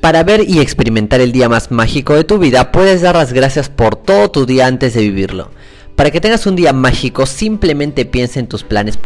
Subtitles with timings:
[0.00, 3.68] Para ver y experimentar el día más mágico de tu vida, puedes dar las gracias
[3.68, 5.50] por todo tu día antes de vivirlo.
[5.96, 8.96] Para que tengas un día mágico, simplemente piensa en tus planes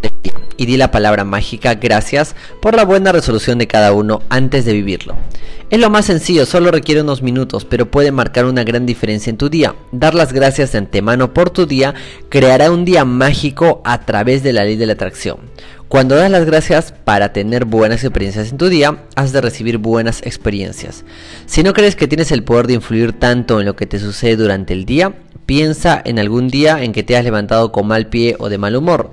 [0.58, 4.74] y di la palabra mágica gracias por la buena resolución de cada uno antes de
[4.74, 5.16] vivirlo.
[5.70, 9.38] Es lo más sencillo, solo requiere unos minutos, pero puede marcar una gran diferencia en
[9.38, 9.74] tu día.
[9.90, 11.94] Dar las gracias de antemano por tu día
[12.28, 15.38] creará un día mágico a través de la ley de la atracción.
[15.92, 20.22] Cuando das las gracias para tener buenas experiencias en tu día, has de recibir buenas
[20.22, 21.04] experiencias.
[21.44, 24.36] Si no crees que tienes el poder de influir tanto en lo que te sucede
[24.36, 25.12] durante el día,
[25.44, 28.74] piensa en algún día en que te has levantado con mal pie o de mal
[28.74, 29.10] humor.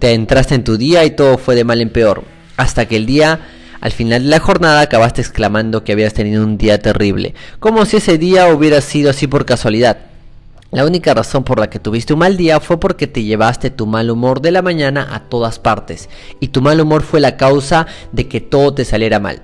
[0.00, 2.24] Te entraste en tu día y todo fue de mal en peor,
[2.56, 3.42] hasta que el día
[3.80, 7.98] al final de la jornada acabaste exclamando que habías tenido un día terrible, como si
[7.98, 9.98] ese día hubiera sido así por casualidad.
[10.76, 13.86] La única razón por la que tuviste un mal día fue porque te llevaste tu
[13.86, 17.86] mal humor de la mañana a todas partes, y tu mal humor fue la causa
[18.12, 19.40] de que todo te saliera mal.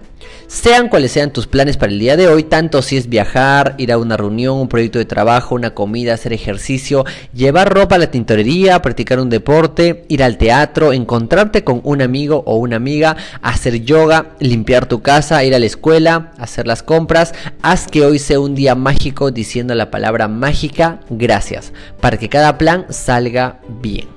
[0.46, 3.90] Sean cuales sean tus planes para el día de hoy, tanto si es viajar, ir
[3.90, 8.10] a una reunión, un proyecto de trabajo, una comida, hacer ejercicio, llevar ropa a la
[8.10, 13.82] tintorería, practicar un deporte, ir al teatro, encontrarte con un amigo o una amiga, hacer
[13.82, 18.38] yoga, limpiar tu casa, ir a la escuela, hacer las compras, haz que hoy sea
[18.38, 24.11] un día mágico diciendo la palabra mágica gracias, para que cada plan salga bien.